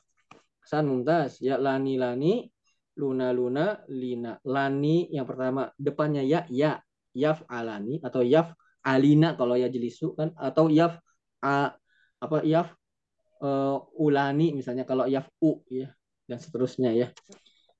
San 0.61 0.85
mumtaz, 0.85 1.41
ya 1.41 1.57
lani 1.57 1.97
lani, 1.97 2.53
luna 3.01 3.33
luna, 3.33 3.81
lina. 3.89 4.37
Lani 4.45 5.09
yang 5.09 5.25
pertama 5.25 5.73
depannya 5.81 6.21
ya 6.21 6.45
ya, 6.53 6.85
yaf 7.17 7.49
alani 7.49 7.97
atau 8.05 8.21
yaf 8.21 8.53
alina 8.85 9.33
kalau 9.41 9.57
ya 9.57 9.73
jelisu 9.73 10.13
kan 10.13 10.37
atau 10.37 10.69
yaf 10.69 11.01
a, 11.45 11.77
apa 12.25 12.41
yaf 12.41 12.73
uh, 13.45 13.85
ulani 14.01 14.57
misalnya 14.57 14.89
kalau 14.89 15.05
yaf 15.05 15.29
u 15.45 15.61
ya 15.69 15.93
dan 16.25 16.41
seterusnya 16.41 16.97
ya. 16.97 17.09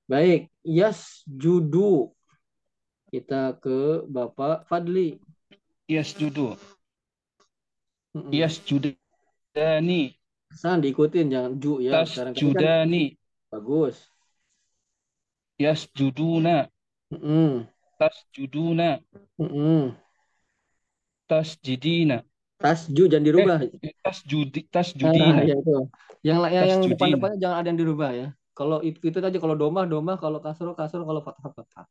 Baik, 0.05 0.53
yas 0.61 1.25
judu. 1.25 2.13
Kita 3.09 3.57
ke 3.57 4.05
Bapak 4.05 4.69
Fadli. 4.69 5.17
Yas 5.89 6.13
judu. 6.13 6.61
Yas 8.29 8.61
judani. 8.61 10.19
San 10.53 10.85
diikutin 10.85 11.33
jangan 11.33 11.57
ju 11.57 11.81
ya. 11.81 12.05
Tas 12.05 12.13
Sekarang 12.13 12.35
judani. 12.37 13.17
Kan... 13.17 13.21
Bagus. 13.49 13.97
Yas 15.57 15.89
juduna. 15.97 16.69
Mm 17.09 17.21
-mm. 17.23 17.53
Tas 17.97 18.17
juduna. 18.35 19.01
Mm 19.41 19.49
-mm. 19.49 19.83
Tas 21.25 21.57
jidina. 21.65 22.21
Tasju 22.59 23.11
jangan 23.11 23.25
dirubah. 23.27 23.59
Eh, 23.83 23.95
tas 24.01 24.23
judi, 24.25 24.65
tas 24.71 24.95
judina. 24.95 25.43
Nah, 25.43 25.45
ya 25.45 25.55
itu. 25.59 25.77
Yang 26.25 26.39
yang, 26.49 26.67
yang 26.67 26.81
depan-depannya 26.89 27.39
jangan 27.43 27.57
ada 27.61 27.69
yang 27.69 27.81
dirubah 27.81 28.11
ya. 28.15 28.29
Kalau 28.55 28.79
itu 28.81 29.03
itu 29.03 29.19
aja 29.19 29.39
kalau 29.43 29.59
domah 29.59 29.85
domah 29.85 30.17
kalau 30.17 30.39
kasro 30.39 30.73
kasro 30.79 31.03
kalau 31.03 31.21
fathah 31.21 31.51
fathah. 31.51 31.87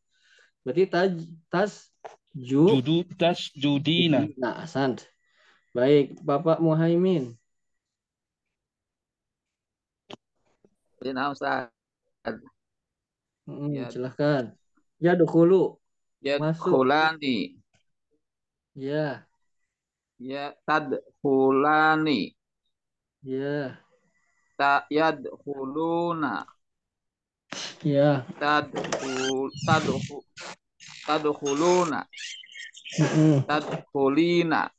Berarti 0.63 0.83
taj 0.87 1.11
tas 1.51 1.91
ju 2.31 2.79
judu 2.79 3.03
tas 3.19 3.51
judina. 3.51 4.25
Nah, 4.39 4.63
sant. 4.63 5.03
Baik, 5.73 6.21
Bapak 6.21 6.61
Muhaimin. 6.61 7.33
Ya, 11.03 11.27
Ustaz. 11.33 11.67
Hmm, 13.43 13.75
ya. 13.75 13.91
silahkan. 13.91 14.55
Ya, 15.03 15.19
dulu. 15.19 15.81
Ya, 16.23 16.39
Masuk. 16.39 16.87
Kulani. 16.87 17.59
Ya. 18.77 19.27
Ya, 20.21 20.53
tadkhulani. 20.67 22.37
Ya. 23.25 23.81
Ta 24.57 24.85
yadkhuluna. 24.89 26.45
Ya. 27.81 28.21
Tadkhul 28.37 29.49
tadkhul 29.65 30.23
tadkhuluna. 31.09 32.05
Mm 32.99 33.09
-mm. 33.09 33.35
Tadkhulina. 33.49 34.69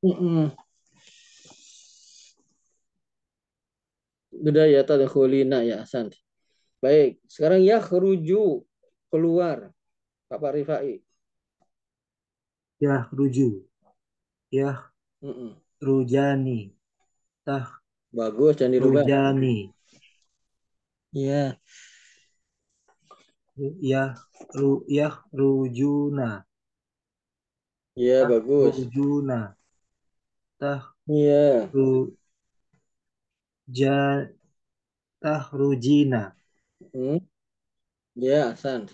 Mm 0.00 0.16
-mm. 0.16 0.46
Udah 4.36 4.66
ya 4.68 4.82
tadkhulina 4.84 5.60
ya, 5.64 5.84
Hasan. 5.84 6.12
Baik, 6.80 7.20
sekarang 7.28 7.60
ya 7.60 7.80
keruju 7.80 8.64
keluar. 9.12 9.72
Bapak 10.26 10.58
Rifai. 10.58 11.00
Ya 12.76 13.08
ruju 13.08 13.64
ya 14.50 14.90
mm 15.22 15.34
-mm. 15.34 15.50
rujani. 15.82 16.70
Tah 17.46 17.66
bagus 18.10 18.58
jangan 18.58 18.74
dirubah. 18.78 19.02
Rujani. 19.02 19.56
Ya. 21.14 21.56
Ya 23.80 24.12
ru 24.52 24.84
ya 24.84 25.16
rujuna. 25.32 26.44
Ya 27.96 28.24
tah, 28.24 28.28
bagus. 28.28 28.74
Rujuna. 28.76 29.56
Tah 30.60 30.82
ya. 31.08 31.66
Ru 31.72 32.12
ja 33.66 34.28
tah 35.22 35.42
rujina. 35.50 36.36
Hmm. 36.92 37.24
ya 38.16 38.52
san. 38.56 38.88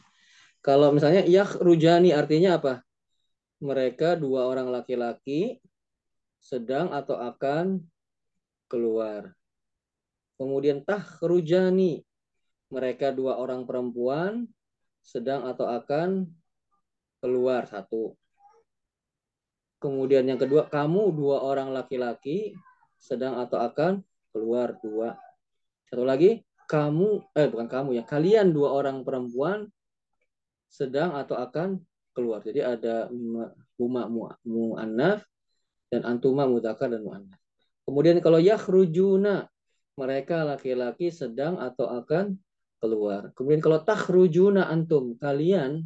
Kalau 0.62 0.94
misalnya 0.94 1.26
ya 1.26 1.42
rujani 1.58 2.14
artinya 2.14 2.62
apa 2.62 2.86
mereka 3.62 4.18
dua 4.18 4.50
orang 4.50 4.74
laki-laki 4.74 5.62
sedang 6.42 6.90
atau 6.90 7.14
akan 7.14 7.78
keluar. 8.66 9.30
Kemudian 10.34 10.82
tahrujani, 10.82 12.02
mereka 12.66 13.14
dua 13.14 13.38
orang 13.38 13.62
perempuan 13.62 14.50
sedang 14.98 15.46
atau 15.46 15.70
akan 15.70 16.26
keluar 17.22 17.70
satu. 17.70 18.18
Kemudian 19.78 20.26
yang 20.26 20.42
kedua, 20.42 20.66
kamu 20.66 21.14
dua 21.14 21.46
orang 21.46 21.70
laki-laki 21.70 22.58
sedang 22.98 23.38
atau 23.38 23.62
akan 23.62 24.02
keluar 24.34 24.74
dua. 24.82 25.14
Satu 25.86 26.02
lagi, 26.02 26.42
kamu 26.66 27.22
eh 27.38 27.46
bukan 27.46 27.68
kamu 27.70 27.88
ya, 27.94 28.02
kalian 28.02 28.50
dua 28.50 28.74
orang 28.74 29.06
perempuan 29.06 29.70
sedang 30.66 31.14
atau 31.14 31.38
akan 31.38 31.78
keluar. 32.12 32.44
Jadi 32.44 32.60
ada 32.60 33.08
huma 33.76 34.06
mu'annaf 34.44 35.24
dan 35.92 36.00
antuma 36.08 36.48
mudzakkar 36.48 36.92
dan 36.92 37.04
mu'annaf. 37.04 37.40
Kemudian 37.84 38.22
kalau 38.22 38.38
yakhrujuna 38.38 39.50
mereka 39.98 40.46
laki-laki 40.46 41.12
sedang 41.12 41.60
atau 41.60 41.88
akan 41.90 42.38
keluar. 42.80 43.30
Kemudian 43.36 43.60
kalau 43.60 43.82
takhrujuna 43.82 44.70
antum 44.70 45.18
kalian 45.20 45.84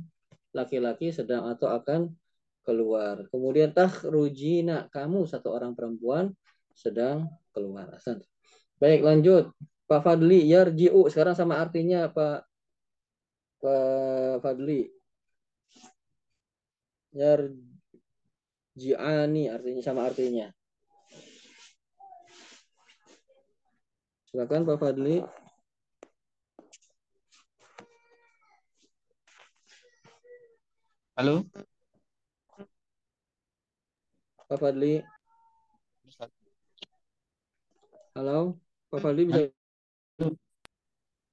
laki-laki 0.54 1.12
sedang 1.12 1.48
atau 1.50 1.68
akan 1.68 2.14
keluar. 2.64 3.26
Kemudian 3.28 3.76
takhrujina 3.76 4.88
kamu 4.90 5.28
satu 5.28 5.52
orang 5.52 5.76
perempuan 5.76 6.32
sedang 6.72 7.28
keluar. 7.52 7.96
Baik, 8.76 9.00
lanjut. 9.04 9.52
Pak 9.86 10.02
Fadli, 10.02 10.50
yarji'u 10.50 11.06
sekarang 11.06 11.38
sama 11.38 11.62
artinya 11.62 12.10
Pak 12.10 12.42
Pak 13.62 14.42
Fadli 14.42 14.95
yarji'ani 17.16 17.48
artinya 19.48 19.80
sama 19.80 20.04
artinya. 20.04 20.52
Silakan 24.28 24.68
Pak 24.68 24.76
Fadli. 24.76 25.24
Halo. 31.16 31.48
Pak 34.44 34.58
Fadli. 34.60 35.00
Halo, 38.12 38.60
Pak 38.92 39.00
Fadli 39.00 39.24
bisa. 39.24 39.48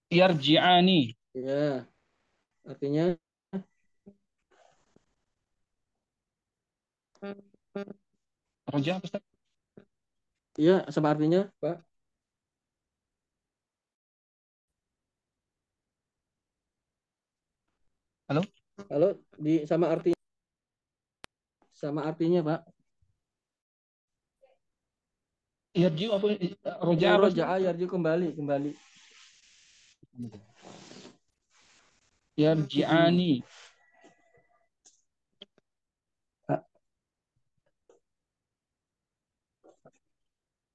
Yarji'ani. 0.08 1.16
Ya. 1.36 1.84
Artinya 2.64 3.20
Roja 8.68 9.00
apa 9.00 9.06
Ustaz? 9.08 9.24
iya 10.60 10.84
sama 10.92 11.16
artinya, 11.16 11.48
Pak. 11.64 11.80
Halo? 18.28 18.44
Halo, 18.92 19.10
di 19.40 19.64
sama 19.64 19.88
artinya 19.96 20.20
sama 21.72 22.04
artinya, 22.04 22.44
Pak. 22.44 22.62
Yarji'u 25.80 26.12
apa? 26.12 26.28
Roja 26.84 27.08
Ya, 27.08 27.16
roja 27.16 27.44
yarji 27.56 27.86
kembali, 27.88 28.36
kembali. 28.36 28.72
Yarji'ani. 32.36 33.53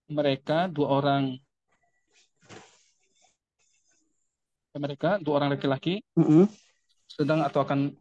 Mereka 0.09 0.73
dua 0.73 0.89
orang 0.89 1.37
mereka 4.79 5.19
dua 5.19 5.43
orang 5.43 5.59
laki-laki 5.59 6.01
Mm-mm. 6.15 6.47
sedang 7.11 7.43
atau 7.43 7.67
akan 7.67 7.93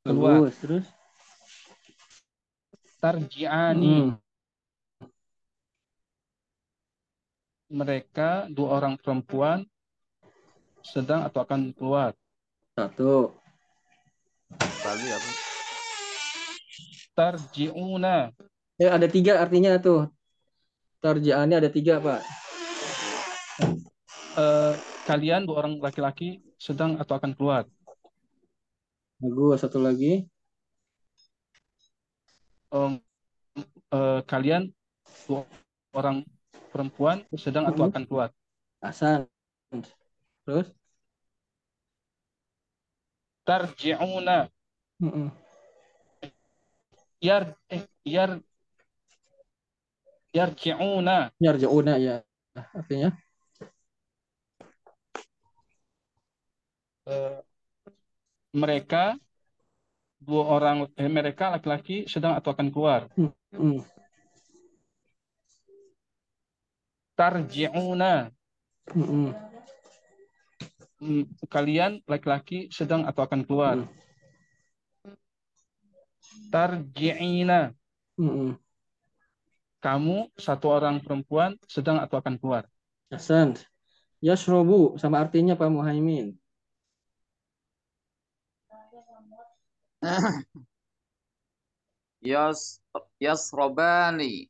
keluar 0.00 0.40
Bagus, 0.40 0.56
terus. 0.64 0.86
tarji'ani 3.04 4.10
Mm. 4.10 4.16
mereka 7.68 8.48
dua 8.48 8.80
orang 8.80 8.96
perempuan 8.96 9.68
sedang 10.80 11.22
atau 11.28 11.44
akan 11.44 11.76
keluar 11.76 12.16
Satu. 12.72 13.36
Apa? 14.56 15.30
tarji'una 17.12 18.32
Eh, 18.80 18.88
ada 18.88 19.04
tiga 19.04 19.38
artinya 19.38 19.76
tuh. 19.76 20.08
Tarji'annya 21.02 21.58
ada 21.58 21.66
tiga, 21.66 21.98
Pak. 21.98 22.22
Eh, 24.38 24.74
kalian 25.04 25.44
dua 25.44 25.66
orang 25.66 25.82
laki-laki 25.82 26.40
sedang 26.56 26.96
atau 26.96 27.18
akan 27.18 27.34
keluar 27.34 27.66
Bagus, 29.18 29.62
satu 29.62 29.78
lagi. 29.82 30.26
Em, 32.72 32.98
eh, 33.92 34.20
kalian 34.24 34.70
dua 35.26 35.44
orang 35.92 36.22
perempuan 36.72 37.26
sedang 37.36 37.66
atau 37.66 37.86
Mhm. 37.86 37.90
akan 37.92 38.02
keluar 38.06 38.28
Hasan. 38.78 39.26
Terus? 40.46 40.70
tarji'una 43.42 44.46
Mm-mm. 45.02 45.34
yar 47.18 47.58
eh, 47.66 47.82
yar 48.06 48.38
yarji'una 50.32 51.28
Yarji'una 51.36 51.94
ya. 52.00 52.16
Artinya? 52.72 53.12
eh, 57.08 57.38
mereka 58.52 59.16
dua 60.22 60.44
orang 60.54 60.76
eh, 60.96 61.10
mereka 61.10 61.52
laki-laki 61.56 62.06
sedang 62.08 62.36
atau 62.36 62.52
akan 62.54 62.68
keluar 62.72 63.08
Mm. 63.52 63.84
tarji'una 67.12 68.32
Mm-mm. 68.96 69.28
Hmm, 71.02 71.24
kalian 71.50 72.00
laki-laki 72.08 72.72
sedang 72.72 73.04
atau 73.04 73.26
akan 73.28 73.44
keluar 73.44 73.76
Mm. 73.84 73.88
tarji'ina 76.48 77.76
Mm-mm. 78.16 78.56
Kamu 79.82 80.30
satu 80.38 80.78
orang 80.78 81.02
perempuan 81.02 81.58
sedang 81.66 81.98
atau 81.98 82.22
akan 82.22 82.38
keluar 82.38 82.64
Hasan. 83.12 83.60
Yashrobu 84.22 84.96
sama 84.96 85.18
artinya 85.20 85.58
Pak 85.58 85.68
Muhaimin. 85.68 86.38
Yas 92.22 92.78
Yasrobani. 93.18 94.46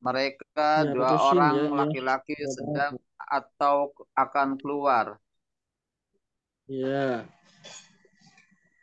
Mereka 0.00 0.88
Ya, 0.88 0.96
dua 0.96 1.12
orang 1.12 1.54
ya, 1.54 1.68
ya. 1.68 1.76
laki-laki 1.84 2.32
sedang 2.48 2.96
atau 3.20 3.92
akan 4.16 4.56
keluar. 4.56 5.20
Ya. 6.64 7.28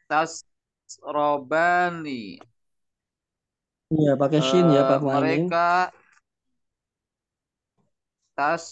Tasrobani. 0.08 1.58
Iya, 3.96 4.12
pakai 4.22 4.40
shin 4.48 4.66
ya 4.76 4.82
Eh, 4.82 4.90
Pak 4.90 5.00
Muhaimin. 5.04 5.42
mereka 5.42 5.92
tas 8.36 8.66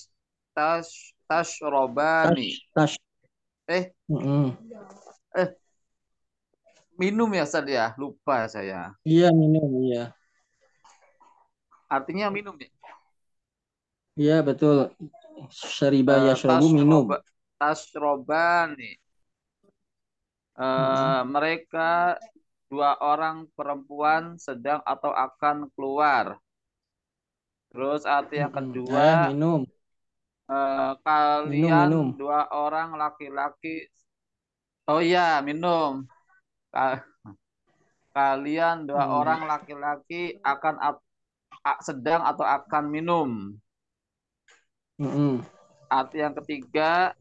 tas 0.55 0.87
tasrobani. 1.27 2.49
Tas. 2.75 2.97
Eh, 3.67 3.93
Mm-mm. 4.09 4.57
minum 6.99 7.29
ya 7.37 7.43
Ustaz 7.47 7.65
ya? 7.77 7.85
Lupa 8.01 8.35
saya. 8.53 8.81
Iya, 9.09 9.25
minum, 9.39 9.69
iya. 9.85 10.01
Artinya 11.89 12.27
minum 12.35 12.55
ya? 12.61 12.69
Iya, 14.21 14.33
betul. 14.47 14.77
Syariba 15.75 16.13
Eh, 16.15 16.27
yashrobu 16.27 16.67
minum. 16.77 17.05
tasroba- 17.07 17.23
tasrobani. 17.59 18.89
Eh, 20.65 21.21
mereka 21.33 21.83
dua 22.71 22.91
orang 23.11 23.37
perempuan 23.57 24.23
sedang 24.45 24.79
atau 24.93 25.11
akan 25.25 25.57
keluar. 25.73 26.25
Terus 27.71 28.01
arti 28.17 28.35
yang 28.41 28.49
Mm-mm. 28.49 28.57
kedua, 28.57 29.05
Eh, 29.05 29.25
minum. 29.25 29.61
eh, 30.55 30.91
kalian 31.05 31.89
minum. 31.89 32.19
dua 32.19 32.39
orang 32.63 32.89
laki-laki. 33.01 33.75
Oh 34.87 34.99
iya, 35.07 35.21
minum. 35.47 35.93
Ka- 36.73 37.05
Kalian 38.17 38.77
dua 38.89 39.03
Hmm. 39.03 39.21
orang 39.21 39.41
laki-laki 39.51 40.21
akan 40.51 40.75
sedang 41.87 42.21
atau 42.31 42.45
akan 42.57 42.83
minum. 42.95 43.29
Mm-mm. 44.99 45.45
Arti 45.99 46.17
yang 46.23 46.35
ketiga, 46.37 47.13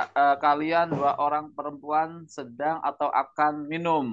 eh, 0.00 0.36
kalian 0.44 0.88
dua 0.98 1.12
orang 1.26 1.46
perempuan 1.56 2.10
sedang 2.36 2.76
atau 2.90 3.08
akan 3.22 3.54
minum. 3.72 4.06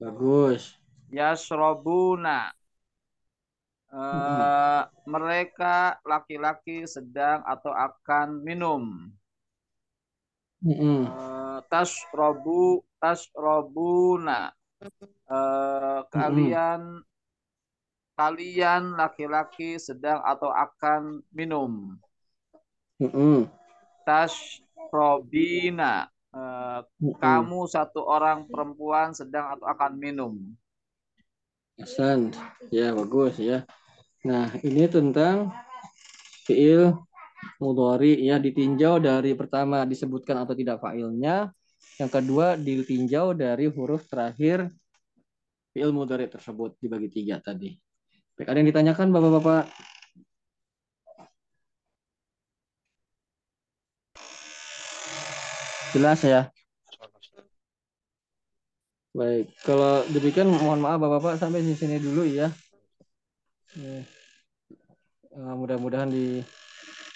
Bagus. 0.00 0.78
Yasrobuna. 1.16 2.36
Eh, 4.02 4.02
Mm-mm. 4.12 4.50
mereka 5.14 5.76
laki-laki 6.10 6.76
sedang 6.94 7.38
atau 7.54 7.72
akan 7.86 8.28
minum. 8.46 8.82
Mm-mm. 10.64 11.08
Eh, 11.10 11.58
tasrobu, 11.70 12.62
tasrobuna. 13.00 14.38
Eh, 15.38 16.00
kalian, 16.14 16.82
kalian 18.18 18.82
laki-laki 19.00 19.70
sedang 19.86 20.20
atau 20.32 20.50
akan 20.64 21.02
minum. 21.36 21.72
Mm-mm. 23.00 23.48
Tasrobina. 24.06 25.92
Mm-mm. 27.00 27.16
kamu 27.16 27.60
satu 27.68 28.04
orang 28.04 28.48
perempuan 28.48 29.16
sedang 29.16 29.56
atau 29.56 29.66
akan 29.66 29.92
minum. 29.96 30.32
Hasan. 31.80 32.32
Ya, 32.72 32.92
bagus 32.96 33.36
ya. 33.36 33.64
Nah, 34.24 34.48
ini 34.64 34.88
tentang 34.88 35.52
fiil 36.48 36.96
mudhari 37.60 38.20
ya 38.20 38.40
ditinjau 38.40 38.98
dari 39.00 39.36
pertama 39.36 39.84
disebutkan 39.84 40.44
atau 40.44 40.56
tidak 40.56 40.80
fa'ilnya, 40.82 41.52
yang 42.00 42.10
kedua 42.10 42.56
ditinjau 42.56 43.36
dari 43.36 43.68
huruf 43.70 44.08
terakhir 44.08 44.72
fiil 45.72 45.92
mudhari 45.92 46.26
tersebut 46.26 46.76
dibagi 46.80 47.08
tiga 47.12 47.40
tadi. 47.40 47.76
Baik, 48.36 48.52
ada 48.52 48.56
yang 48.60 48.68
ditanyakan 48.68 49.08
Bapak-bapak? 49.12 49.64
Jelas 55.94 56.20
ya? 56.26 56.50
Baik, 59.16 59.48
kalau 59.64 60.04
demikian 60.12 60.50
mohon 60.50 60.82
maaf 60.82 61.00
Bapak-bapak 61.00 61.40
sampai 61.40 61.64
di 61.64 61.72
sini 61.72 61.96
dulu 61.96 62.26
ya. 62.28 62.52
Eh, 63.76 64.04
mudah-mudahan 65.32 66.08
di 66.12 66.44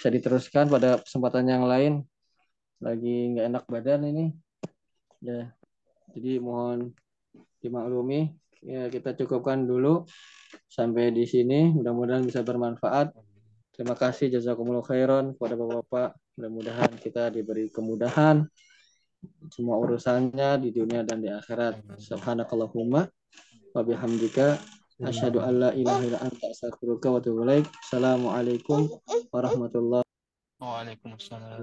bisa 0.00 0.08
diteruskan 0.08 0.72
pada 0.72 0.96
kesempatan 1.04 1.44
yang 1.44 1.64
lain. 1.68 2.00
Lagi 2.80 3.36
nggak 3.36 3.46
enak 3.52 3.64
badan 3.68 4.08
ini. 4.08 4.32
Ya, 5.20 5.52
jadi 6.16 6.40
mohon 6.40 6.96
dimaklumi. 7.60 8.32
Ya, 8.64 8.88
kita 8.88 9.12
cukupkan 9.20 9.68
dulu 9.68 10.08
sampai 10.72 11.12
di 11.12 11.28
sini. 11.28 11.68
Mudah-mudahan 11.76 12.24
bisa 12.24 12.40
bermanfaat. 12.40 13.12
Terima 13.76 13.92
kasih 13.92 14.32
jazakumullah 14.32 14.84
khairan 14.84 15.36
kepada 15.36 15.56
Bapak-bapak. 15.56 16.16
Mudah-mudahan 16.40 16.96
kita 16.96 17.28
diberi 17.28 17.68
kemudahan 17.68 18.48
semua 19.52 19.76
urusannya 19.76 20.56
di 20.56 20.72
dunia 20.72 21.04
dan 21.04 21.20
di 21.20 21.28
akhirat. 21.28 21.84
Subhanakallahumma 22.00 23.04
wa 23.76 23.82
bihamdika 23.84 24.56
asyhadu 25.04 25.44
an 25.44 25.68
la 25.68 25.70
ilaha 25.76 26.00
illa 26.00 26.16
anta 26.24 26.48
astaghfiruka 26.48 27.12
wa 27.12 27.20
atubu 27.20 27.44
ilaik. 27.44 27.68
Assalamualaikum 27.84 28.88
warahmatullahi 29.28 30.08
Waalaikumsalam. 30.64 31.60